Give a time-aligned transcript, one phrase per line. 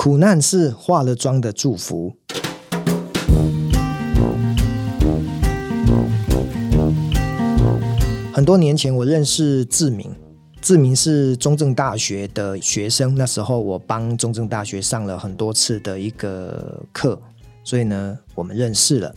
[0.00, 2.14] 苦难是化了妆的祝福。
[8.32, 10.14] 很多年前，我认识志明。
[10.60, 17.20] 志明是中正大学的学生，那时候我帮中正大学上了很多次的一个课，
[17.64, 19.12] 所以呢，我们认识了。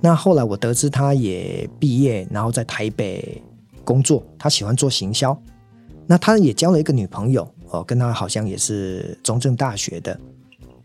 [0.00, 3.42] 那后来我得知他也毕业，然后在台北
[3.82, 5.36] 工作，他喜欢做行销。
[6.06, 10.18] 那他也交了一个女朋友，哦，跟他好像也是中正大学的。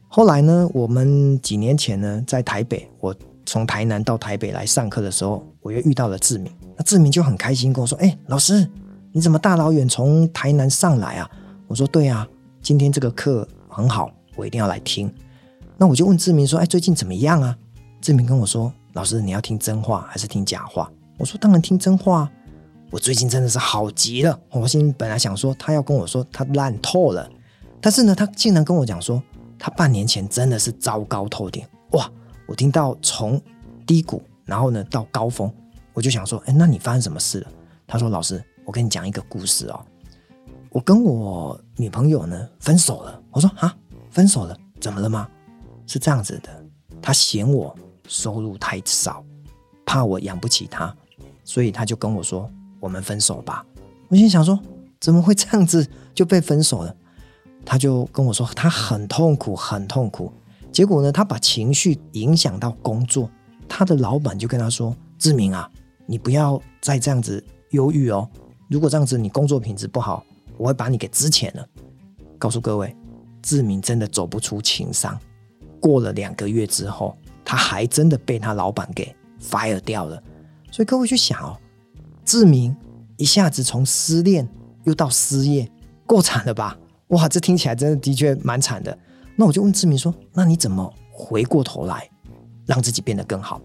[0.07, 3.13] 后来呢，我们几年前呢，在台北，我
[3.45, 6.51] 从台南到台北来上课的时候，我又遇到了志明。
[6.77, 8.67] 那志明就很开心跟我说：“哎，老师。”
[9.11, 11.31] 你怎么大老远从台南上来啊？
[11.67, 12.27] 我说对啊，
[12.61, 15.09] 今天这个课很好，我一定要来听。
[15.77, 17.57] 那我就问志明说：“哎，最近怎么样啊？”
[18.01, 22.29] 志明跟我说：“老师，你要听真话还是听假话？”我说：“当然听真话。”
[22.91, 24.39] 我最近真的是好极了。
[24.49, 27.29] 我心本来想说他要跟我说他烂透了，
[27.81, 29.21] 但是呢，他竟然跟我讲说
[29.59, 31.65] 他半年前真的是糟糕透顶。
[31.91, 32.09] 哇！
[32.47, 33.41] 我听到从
[33.85, 35.51] 低谷，然后呢到高峰，
[35.93, 37.51] 我就想说：“哎，那你发生什么事了？”
[37.87, 39.79] 他说：“老师。”我跟你讲一个故事哦，
[40.71, 43.21] 我跟我女朋友呢分手了。
[43.29, 43.77] 我说啊，
[44.09, 45.29] 分手了，怎么了吗？
[45.85, 46.49] 是这样子的，
[46.99, 47.75] 她嫌我
[48.07, 49.23] 收入太少，
[49.85, 50.91] 怕我养不起她，
[51.43, 52.49] 所以她就跟我说，
[52.85, 53.65] 我们分手吧。
[54.09, 54.59] 我心想说，
[54.99, 56.95] 怎么会这样子就被分手了？
[57.65, 60.31] 他就跟我说，他很痛苦，很痛苦。
[60.71, 63.27] 结果呢，他把情绪影响到工作，
[63.67, 65.67] 他的老板就跟他说：“志明啊，
[66.05, 68.29] 你不要再这样子忧郁哦。”
[68.69, 70.23] 如果这样子你工作品质不好，
[70.55, 71.67] 我会把你给支遣了。
[72.37, 72.95] 告诉各位，
[73.41, 75.19] 志明真的走不出情伤。
[75.79, 80.21] 过了两个月之后，他还真的被他老板给 fire 掉了。
[80.69, 81.57] 所以各位去想哦，
[82.25, 82.75] 志明
[83.17, 84.47] 一下子从失恋
[84.83, 85.69] 又到失业，
[86.05, 86.77] 够惨了吧？
[87.09, 88.97] 哇，这听起来真的的确蛮惨的。
[89.35, 92.09] 那我就问志明说：“那你怎么回过头来
[92.65, 93.61] 让自己变得更好？”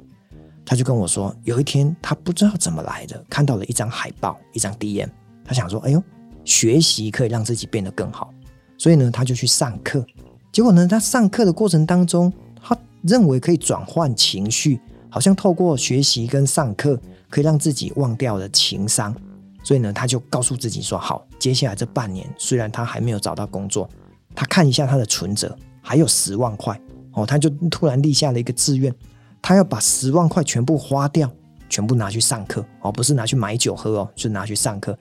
[0.66, 5.08] 他就跟我说，有一天他不知道怎么来的，看到了一张海报，一张 DM，
[5.44, 6.02] 他想说：“哎呦，
[6.44, 8.32] 学习可以让自己变得更好。”
[8.76, 10.04] 所以呢，他就去上课。
[10.52, 12.32] 结果呢，他上课的过程当中，
[12.62, 16.98] 他认为可以转换情绪，好像透过学习跟上课
[17.28, 19.14] 可以让自己忘掉了情商。
[19.62, 23.88] 所以呢，他就告诉自己说：“好，接下来这半年，虽然他还没有找到工作，
[24.34, 26.80] 他看一下他的存折还有十万块
[27.12, 28.94] 哦，他就突然立下了一个志愿。”
[29.42, 31.30] 他要把十万块全部花掉，
[31.68, 34.98] 全部拿去上课哦，不是拿去买酒喝哦，是拿去上课。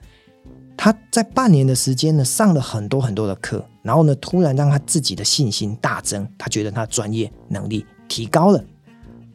[0.78, 8.64] 他在半年的时间呢，上了很多很多的课，然后呢，突然让他自己的信心大增，他觉得他专业能力提高了。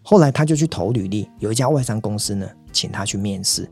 [0.08, 3.68] 后来他就去投履历，有一家外商公司呢，请他去面试。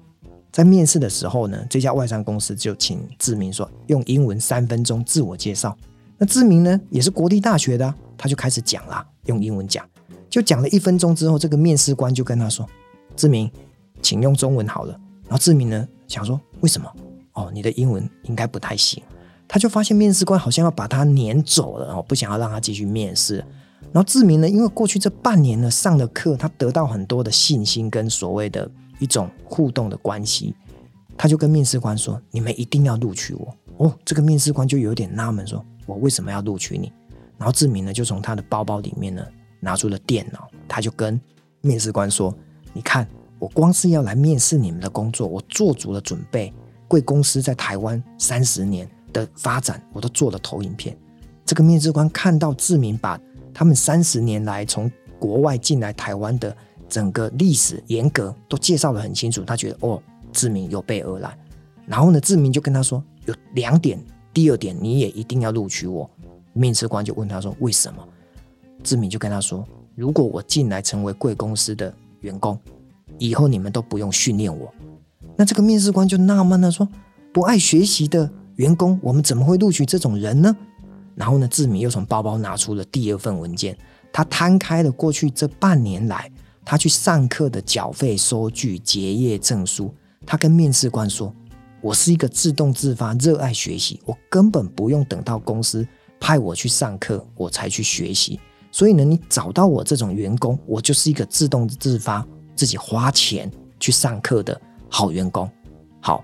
[0.51, 5.77] 在面试的时候呢，这家外商公司就请志明说，用英文三分钟自我介绍。
[6.17, 9.87] 那志明呢，也是国立大学的，他就开始讲啦，用英文讲。
[10.27, 12.67] 就讲了一分钟之后，这个面试官就跟他说
[13.15, 13.47] ：“志明，
[14.01, 16.91] 请用中文好了。”然后志明呢想说：“为什么？
[17.33, 19.03] 哦，你的英文应该不太行。”
[19.47, 23.45] 他就发现面试官好像要把他撵走了，哦，不想要让他继续面试。
[23.91, 30.55] 然后志明呢，因为过去这半年呢上了课，他得到很多的信心跟所谓的一种互动的关系，
[31.17, 36.91] 他就跟面试官说：“你们一定要录取我。”哦，这个面试官就有点纳闷，说：“我为什么要录取你？”
[37.37, 39.25] 然后志明呢就从他的包包里面呢。
[39.65, 41.17] 拿出了电脑，他就跟
[41.61, 42.35] 面试官说
[42.75, 43.07] ：“你看，
[43.39, 46.51] 我光是要来面试你们的工作，我做足了准备。
[46.85, 50.97] 贵公司在台湾三十年的发展，我都做了投影片。”
[51.47, 53.17] 这个面试官看到志明把
[53.53, 56.55] 他们三十年来从国外进来台湾的
[56.89, 61.37] 整个历史严格都介绍得很清楚，他觉得哦，志明有备而来。
[61.85, 63.99] 然后呢，志明就跟他说：“有两点，
[64.33, 66.09] 第二点你也一定要录取我。”
[66.53, 68.07] 面试官就问他说：“为什么？”
[68.83, 69.65] 志明就跟他说
[69.95, 72.57] ：“如果我进来成为贵公司的员工，
[73.17, 74.73] 以后你们都不用训练我。”
[75.35, 76.87] 那这个面试官就纳闷了，说
[77.33, 80.55] ：“不爱学习的员工，我们怎么会录取这种人呢？”
[81.15, 83.77] 然后呢，志明又从包包拿出了第二份文件，
[84.11, 86.31] 他摊开了过去这半年来
[86.65, 89.93] 他去上课的缴费收据、结业证书。
[90.25, 91.35] 他跟面试官说
[91.81, 95.85] ：“我是一个自动自发、热爱学习，我根本不用等到公司
[96.19, 98.39] 派我去上课，我才去学习。”
[98.71, 102.25] 所以呢，你找到我这种员工，我就是一个自动自发、
[102.55, 105.47] 自己花钱去上课的好员工。
[105.99, 106.23] 好，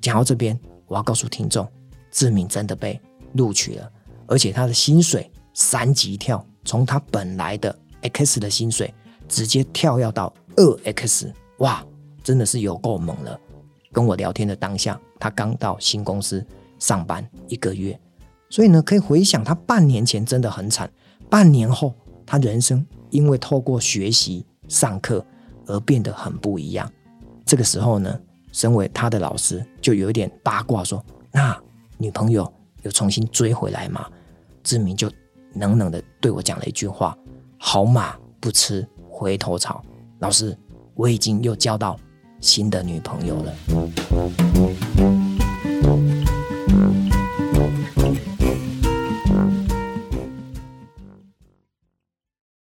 [0.00, 1.68] 讲到这边，我要告诉听众，
[2.10, 2.98] 志明真的被
[3.34, 3.90] 录取了，
[4.30, 8.94] 而且他的薪水三级跳，从他本来的 X 的薪水
[9.28, 11.84] 直接跳跃到二 X，哇，
[12.22, 13.38] 真的是有够猛了。
[13.90, 16.46] 跟我聊天的当下，他刚到新公司
[16.78, 17.98] 上班一个月，
[18.48, 20.88] 所以呢，可以回想他半年前真的很惨，
[21.28, 21.92] 半年后
[22.24, 25.26] 他人生因为透过学习上课
[25.66, 26.88] 而变得很不一样。
[27.44, 28.16] 这个时候呢，
[28.52, 31.60] 身为他的老师就有一点八卦说：“那
[31.98, 32.50] 女朋友
[32.82, 34.08] 有重新追回来吗？”
[34.62, 35.10] 志明就
[35.54, 37.16] 冷冷的对我讲了一句话
[37.58, 39.82] 好马不吃回头草。
[40.18, 40.56] 老师
[40.94, 41.98] 我已经又交到
[42.40, 43.54] 新的女朋友了。